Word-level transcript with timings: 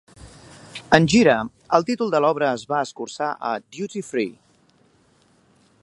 En 0.97 1.03
gira, 1.13 1.35
el 1.79 1.85
títol 1.89 2.09
de 2.15 2.21
l'obra 2.25 2.49
es 2.61 2.65
va 2.73 2.81
escurçar 2.87 3.29
a 3.51 3.53
'Duty 3.61 4.05
Free'. 4.09 4.37